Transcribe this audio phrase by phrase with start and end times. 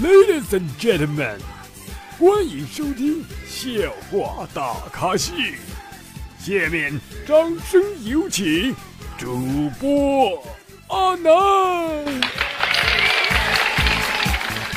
[0.00, 1.38] Ladies and gentlemen，
[2.20, 5.32] 欢迎收听笑话大咖秀。
[6.38, 6.92] 下面
[7.26, 7.36] 掌
[7.68, 8.72] 声有请
[9.16, 10.40] 主播
[10.86, 11.32] 阿南。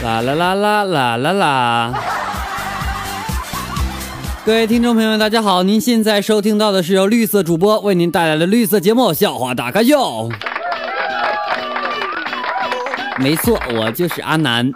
[0.01, 1.93] 啦啦啦啦啦啦啦！
[4.43, 5.61] 各位听众朋友们，大家好！
[5.61, 10.29] 您现在收听到的是由绿色主播为您带来的绿色节目《笑话大咖秀》。
[13.17, 14.71] 没错，我就是阿南，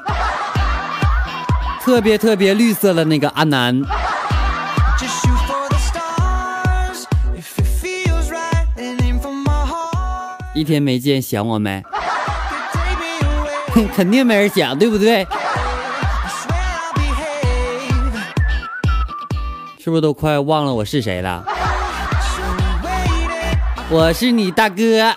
[1.85, 3.79] 特别特别绿色的那个阿南。
[10.55, 11.83] 一天没见，想我没？
[13.95, 15.27] 肯定没人想，对不对？
[19.77, 21.43] 是不是都快忘了我是谁了？
[23.89, 25.15] 我是你大哥。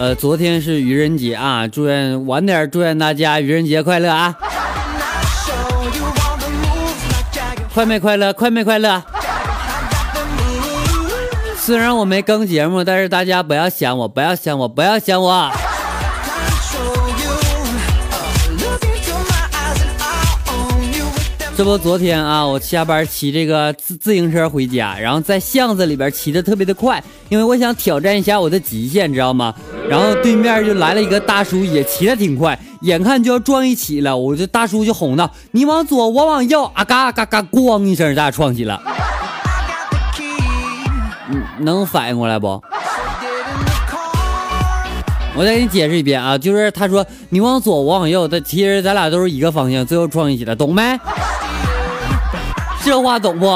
[0.00, 4.34] 呃，昨天是愚人节啊，祝愿晚点，祝愿大家愚人节快乐啊！
[7.74, 8.32] 快没快乐？
[8.32, 9.02] 快没快乐？
[11.58, 15.52] 虽然我没更节目，但是大家不要想我，不要想我，不要想我。
[21.60, 29.54] 这不，昨天啊，我下班骑这个自自行车回家，然后在巷子里边骑的特别的快，因为我想挑战一下我的极限，知道吗？
[29.86, 38.80] 然后对面就来了一个大叔，也骑的挺快，眼看就要撞一起了，我这大叔就哄道：“你往左，我往右，啊嘎嘎嘎，咣一声，咱俩撞起了。”
[41.60, 42.58] 能反应过来不？
[45.36, 50.98] 我再给你解释一遍啊，就是他说你往左，我往右，的其实咱俩都是一个方向，最后撞一起了，懂没？
[52.82, 53.46] 这话懂不？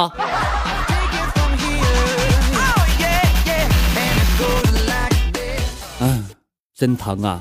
[6.00, 6.24] 嗯，
[6.76, 7.40] 真疼啊！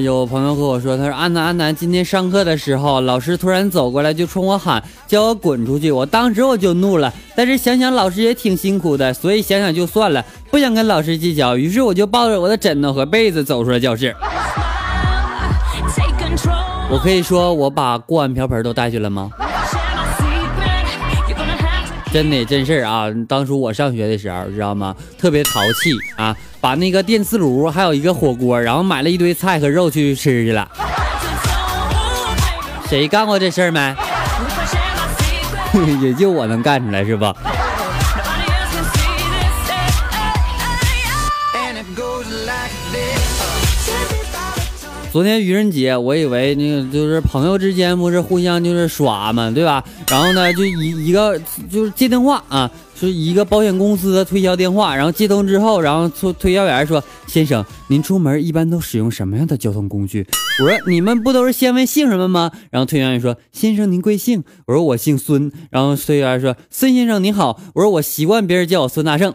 [0.00, 5.90] 有朋友和我说，他说安南安南，今天上课的时候，老师突然走过来就冲我喊，叫我滚出去。
[5.90, 11.56] 我当时我就怒了，但是想想老师也挺辛苦的，所以想想就算了，不想跟老师计较。
[11.56, 14.14] 于是我就抱着我的枕头和被子走出了教室。
[16.90, 19.30] 我可以说我把锅碗瓢盆都带去了吗？
[22.12, 23.06] 真的真事儿啊！
[23.28, 24.94] 当初我上学的时候，知道吗？
[25.18, 30.66] 特别淘气啊，把那个电磁炉还有一个火锅，然后买了一堆菜和肉去吃去了。
[32.88, 33.94] 谁干过这事儿没？
[36.00, 37.36] 也就我能干出来是吧？
[45.14, 49.84] 昨天愚人节，我以为那个就是朋友之间不是互相就是耍嘛，对吧？
[50.10, 54.96] 然后呢，就一一个就是接电话啊，是一个保险公司的推销电话。
[54.96, 60.26] 然后接通之后，然后推推销员说：“先生，您出门一般都使用什么样的交通工具？”
[60.60, 69.32] 我说：“你们不都是先问姓什么吗？”然后推销员说：“先生您贵姓？”我说：“我姓孙。”然后推销员说：“孙先生您好。”我说：“我习惯别人叫我孙大圣。”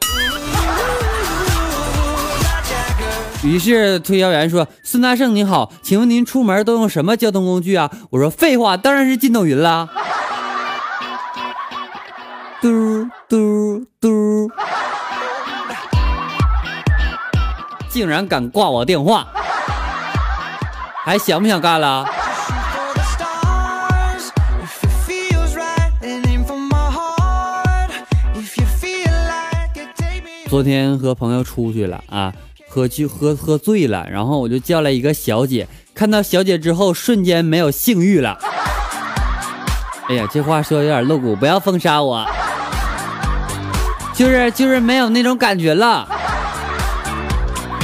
[3.41, 9.87] 于是推销员说：“孙大圣你好，请问您出门都用什么交通工具啊？”我说：“废话，当然是筋斗云啦。”
[12.61, 14.51] 嘟嘟嘟，
[17.87, 19.25] 竟然敢挂我电话，
[21.05, 22.05] 还想不想干了？
[30.49, 32.33] 昨天和朋友出去了啊。
[32.69, 38.37] 喝去喝喝醉了，然后我就叫来一个小姐，看到小姐之后，瞬间没有性欲了。
[40.07, 42.25] 哎呀，这话说有点露骨，不要封杀我，
[44.13, 46.07] 就是就是没有那种感觉了，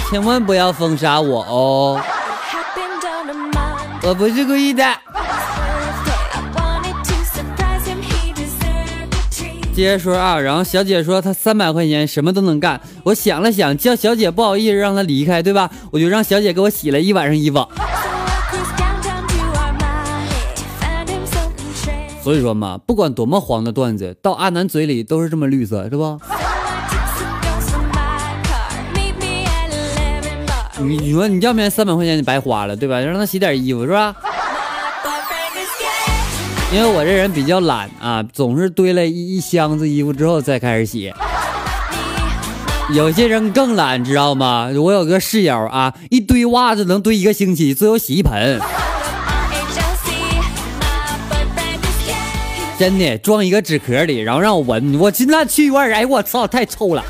[0.10, 2.02] 千万不要封杀我哦，
[4.04, 5.05] 我不是故意的。
[9.76, 12.80] 接着说啊，然后小姐说她三百块钱什么都能干。
[13.04, 15.70] 我想了想，叫小姐不好意思让她离开，对吧？
[15.92, 17.58] 我就让小姐给我洗了一晚上衣服。
[22.24, 26.18] 所以说嘛，不管多么黄的段子，到阿南嘴里都是这么绿色，是不？
[30.80, 33.02] 你你说你要不然三百块钱你白花了，对吧？
[33.02, 34.16] 让他洗点衣服是吧？
[36.76, 41.10] 因为我这人比较懒啊，总是堆了一一箱子衣服之后再开始洗。
[42.94, 44.70] 有些人更懒，知道吗？
[44.76, 48.60] 我有个室友啊，一堆袜子能堆一个星期，最后洗衣盆。
[52.78, 57.02] 真的装一个纸壳里，然后让我闻，我进那去味儿，哎，我操，太臭了。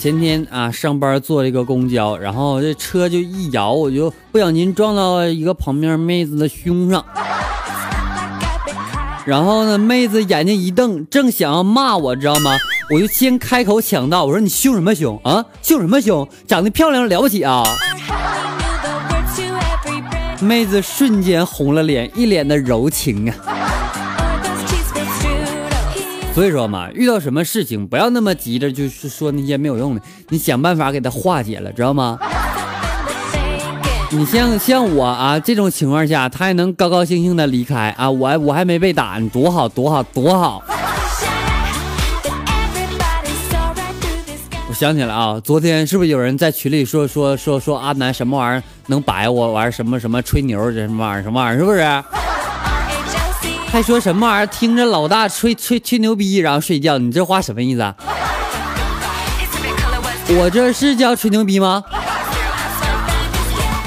[0.00, 7.04] 前天啊，上班坐这个公交，然后这车就一摇，我就不小心撞到一个旁边妹子的胸上。
[9.26, 12.56] 然后呢，妹子眼睛一瞪，正想要骂我，知道吗？
[12.88, 15.44] 我就先开口抢道，我说你凶什么凶啊？
[15.60, 16.26] 凶什么凶？
[16.46, 17.62] 长得漂亮了不起啊？
[20.40, 23.36] 妹子瞬间红了脸，一脸的柔情啊。
[26.32, 32.18] 所以说嘛，遇到什么事情不要那么急着，就是说那些没有用的，你想办法给他化解了，知道吗？
[34.12, 40.62] 你像像我啊这种情况下，他还能高高兴兴的离开啊，我我还没被打，你多好多好多好。
[44.68, 51.80] 我想起来啊，昨天是不是有人在群里说说说说阿南什么玩意儿能白我玩什么什么吹牛这什么玩意儿什么玩意儿是不是？
[53.72, 54.46] 还说什么玩意儿？
[54.48, 57.80] 听着老大吹吹吹牛逼，然后睡觉，你这话什么意思？
[57.82, 57.94] 啊？
[60.30, 61.84] 我这是叫吹牛逼吗？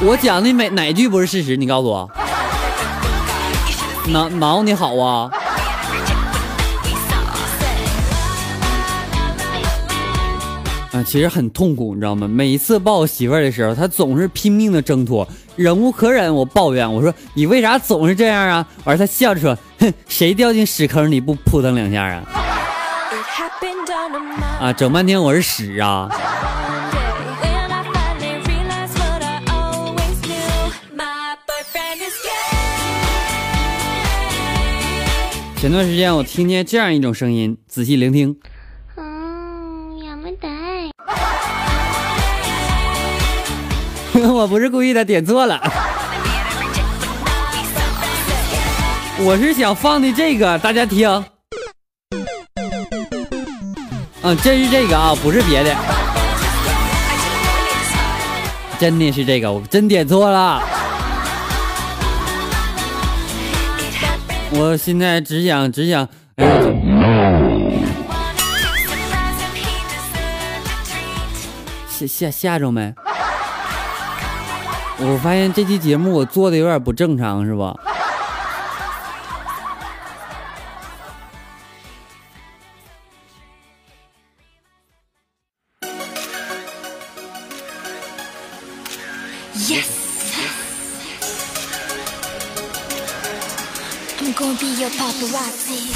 [0.02, 1.58] 我讲的每哪句不是事实？
[1.58, 2.10] 你告诉我，
[4.08, 5.30] 脑脑你好啊？
[10.94, 12.26] 啊，其实很痛苦，你知道吗？
[12.26, 15.28] 每一次抱我媳妇儿的时候，她总是拼命的挣脱，
[15.58, 19.58] 忍无可忍，我抱怨我说：“你为啥总是这样啊？”完，她笑着说：“，
[20.08, 22.24] 谁掉进屎坑里不扑腾两下啊？”
[24.60, 26.10] 啊，整半天我是屎啊！
[35.58, 38.38] 前段时间我听见这样一种声音，仔细聆听。
[44.32, 45.60] 我不是故意的，点错了。
[49.26, 51.08] 我是想放的这个，大家听。
[54.22, 55.74] 嗯，真是这个啊，不是别的，
[58.78, 60.62] 真的是这个，我真点错了。
[64.52, 66.08] 我现在只想，只想，
[71.88, 72.94] 吓吓吓着没？
[75.00, 77.74] 我发现这期节目我做的有点不正常，是吧
[89.56, 89.86] ？Yes.
[94.20, 95.94] I'm gonna be your paparazzi.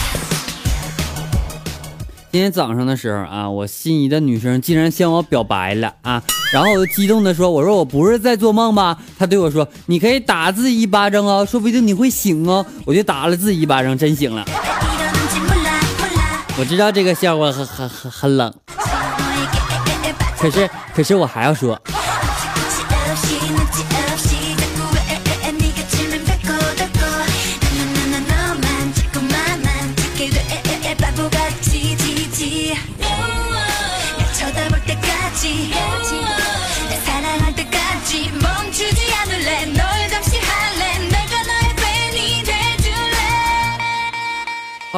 [2.31, 6.21] 今天早上的时候啊，我心仪的女生竟然向我表白了啊！
[6.53, 14.45] 然后我就激动的说：“我说我不是在做梦吧？”她对我说：“你可以打自己一巴掌哦，说不定你会醒哦。”我就打了自己一巴掌，真醒了。
[16.59, 18.53] 我知道这个笑话很很很很冷，
[20.37, 21.79] 可是可是我还要说。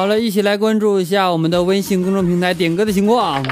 [0.00, 3.44] 好了，一起来关注一下我们的微信公众平台点歌的情况。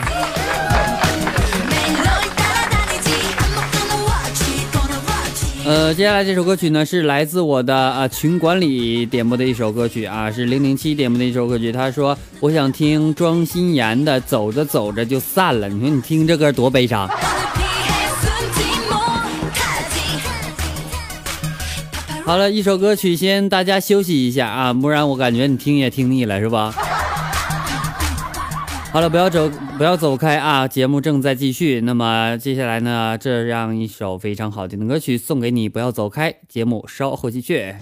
[5.66, 11.70] 呃，接下来这首歌曲呢是来自我的啊群管理点播的一首歌曲啊，是零零七点播的一首歌曲。
[11.70, 17.06] 他说我想听庄心妍的《走着走着就散了》，你说你听这歌多悲伤。
[22.28, 26.74] 好了一首歌曲，先大家休息一下啊，不然我感觉你听也听腻了，是吧？
[28.92, 30.68] 好了，不要走，不要走开啊！
[30.68, 31.80] 节目正在继续。
[31.80, 36.34] 那么接下来呢，这样一首非常好听的歌曲送给你，不要走开。
[36.46, 37.74] 节目稍后继续，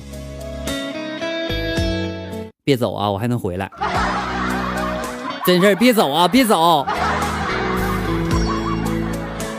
[2.62, 3.68] 别走啊，我还能回来。
[5.44, 6.86] 真事儿，别走啊，别走。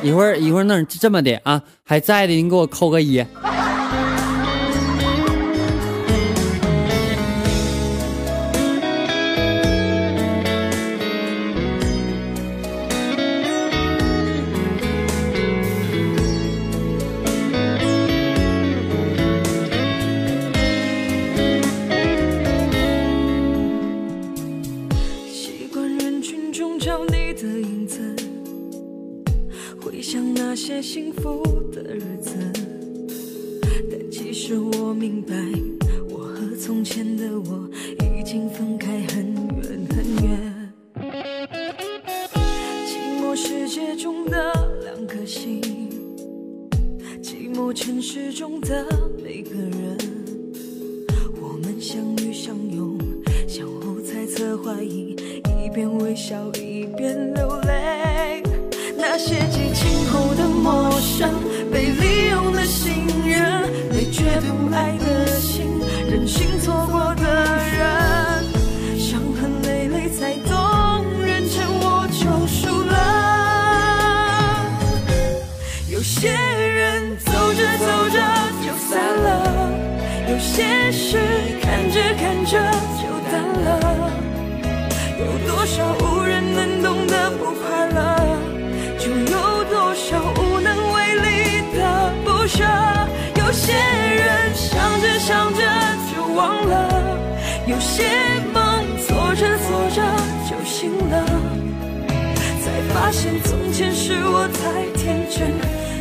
[0.01, 3.21] 一会儿一会儿那这么的啊，还在的，你给我扣个一。
[27.27, 28.15] 你的影子
[29.81, 31.43] 回想那些幸福
[31.73, 32.31] 的日子，
[33.91, 35.35] 但其实我明白，
[36.09, 37.69] 我和从前的我
[37.99, 40.71] 已经分开很远很远。
[42.85, 44.53] 寂寞世界中的
[44.85, 45.61] 两颗心，
[47.21, 48.87] 寂寞城市中的
[49.21, 50.16] 每个人。
[55.77, 58.41] 一边微笑一边流泪。
[58.97, 61.29] 那些激情后的陌生，
[61.71, 65.67] 被利用的信任，被绝不爱的心，
[66.09, 67.23] 任性错过的
[67.77, 68.43] 人，
[68.97, 72.97] 伤痕累累才懂，认真我就输了。
[75.91, 78.17] 有些人走着走着
[78.65, 79.71] 就散了，
[80.27, 81.19] 有些事
[81.61, 82.57] 看着看着，
[85.67, 87.99] 少无人能懂的不快乐？
[88.97, 91.27] 就有多少无能为力
[91.75, 92.63] 的不舍？
[93.35, 95.59] 有些人想着想着
[96.09, 97.19] 就忘了，
[97.67, 98.05] 有些
[98.53, 98.63] 梦
[99.05, 100.01] 做着做着
[100.49, 101.25] 就醒了，
[102.63, 105.51] 才发现从前是我太天真，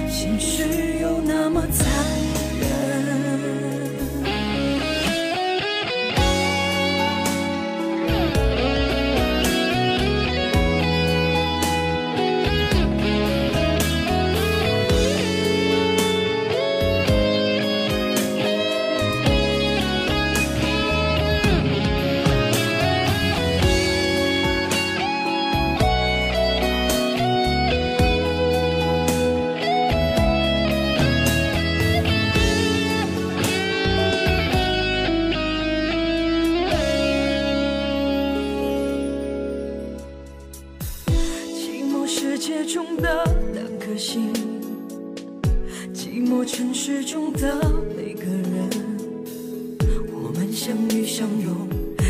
[0.08, 0.62] 现实
[1.02, 1.86] 又那么残
[2.32, 2.35] 忍。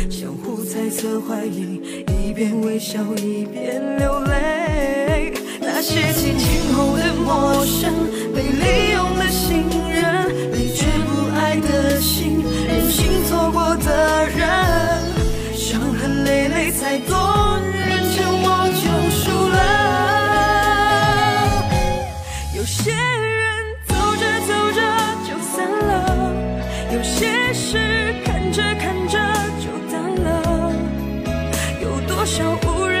[0.09, 5.33] 相，互猜测怀疑，一边微笑一边流泪。
[5.59, 7.93] 那些激情后的陌生，
[8.33, 14.47] 被利用的信任，被绝不爱的心，任性错过的人，
[15.53, 17.15] 伤痕累累才懂，
[32.27, 32.96] 笑无人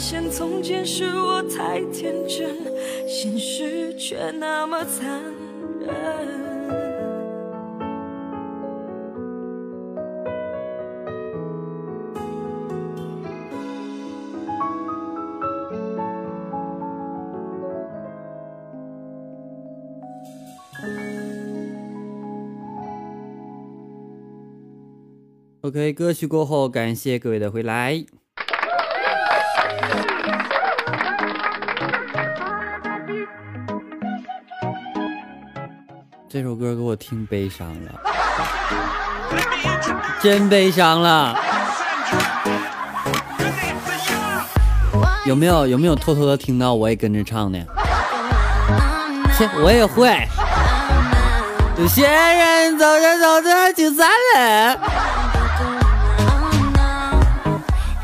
[0.00, 2.56] 现从前是我太天真，
[3.06, 5.22] 现实却那么残
[5.78, 5.90] 忍。
[25.60, 28.02] OK，歌曲过后，感谢各位的回来。
[36.32, 37.90] 这首歌给我听悲伤了，
[40.22, 41.36] 真悲伤了。
[45.26, 47.58] 有没有有没有偷偷的听到我也跟着唱的？
[49.36, 50.06] 切，我也会。
[51.76, 54.78] 有些人走着走着就散了。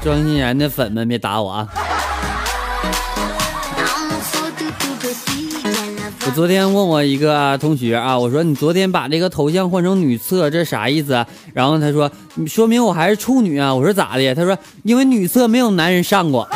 [0.03, 1.69] 庄心妍的粉们别打我啊！
[6.37, 11.27] 昨天问我一个同学啊，我说你昨天把这个头像换成女厕，这啥意思啊？
[11.55, 12.11] 然后他说，
[12.47, 13.75] 说明我还是处女啊。
[13.75, 14.35] 我说咋的？
[14.35, 16.47] 他说因为女厕没有男人上过。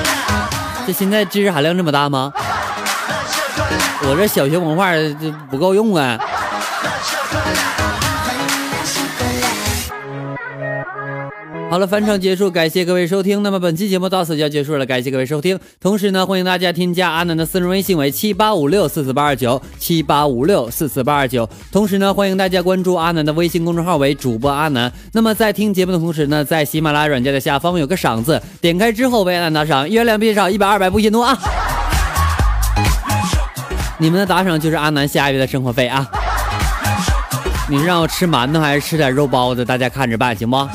[0.86, 2.32] 这现在知识含量这么大吗？
[4.08, 6.18] 我这小学文化这不够用啊！
[11.70, 13.42] 好了，翻唱结束，感谢各位收听。
[13.42, 15.60] 那么本期节目到此就要结束了，感谢各位收听。
[15.78, 21.46] 同时呢，欢迎大家添加阿南的私人微信为七八五六四四八二九七八五六四四八二九。
[21.70, 24.90] 同时呢，欢迎大家关注阿南的微信公众号为主播阿南。
[25.12, 31.38] 那么在听节目的同时呢，在喜马拉雅软件的下方有个赏字，点开之后为阿南打赏，月亮别少，一百二百不嫌多啊！
[33.98, 36.08] 你们的打赏就是阿南下个月的生活费啊！
[37.68, 39.66] 你是让我吃馒头还是吃点肉包子？
[39.66, 40.66] 大家看着办，行不？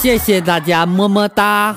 [0.00, 1.76] 谢谢大家，么么哒。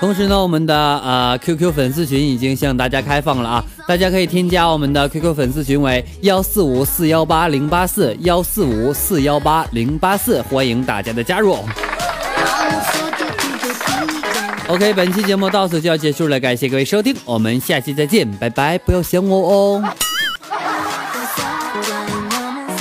[0.00, 11.58] 同时呢，我们的呃 QQ 粉丝群已经向大家开放了啊，大家可以添加我们的 QQ 粉丝群为幺四五四幺八零八四幺四五四幺八零八四，欢迎大家的加入。
[14.68, 19.82] OK，本期节目到此就要结束了，感谢各位收听，我们下期再见，拜拜，不要想我哦，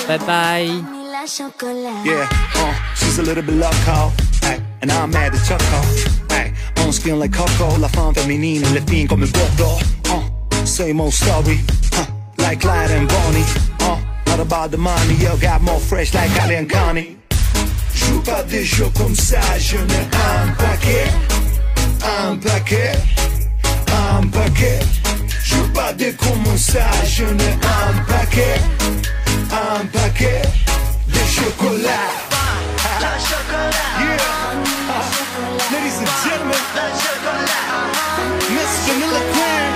[0.08, 0.95] 拜拜。
[1.28, 4.14] Yeah, uh, she's a little bit loco,
[4.44, 5.82] ay, and I'm mad at Choco.
[6.30, 9.80] Ay, on skin like Coco, la femme féminine, le fin comme Bordeaux.
[10.08, 11.62] Uh, same old story,
[11.94, 12.06] huh,
[12.38, 13.44] like Clyde and Bonnie.
[13.80, 17.18] Uh, not about the money, yo, got more fresh like Ali and Connie.
[17.96, 21.08] Joue pas des jeux comme ça, je n'ai un paquet,
[22.04, 23.00] un paquet,
[23.88, 24.80] un paquet.
[25.44, 28.62] Joue pas des comme ça, je n'ai un paquet
[31.36, 32.12] chocolat.
[33.28, 33.76] Chocolat.
[34.00, 34.24] Yeah.
[34.88, 35.04] Uh,
[35.74, 36.64] ladies and gentlemen.
[36.78, 37.90] La chocolat.
[38.88, 39.72] Vanilla Queen.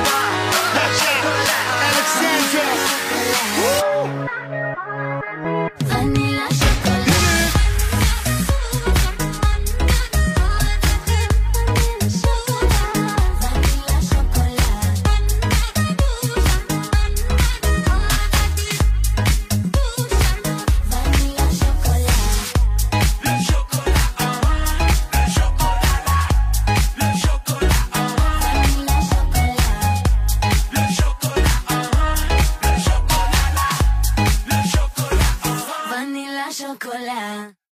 [0.99, 1.63] Chocolat.
[1.89, 2.67] Alexandra.
[3.59, 4.07] Woo!
[5.91, 6.47] Vanilla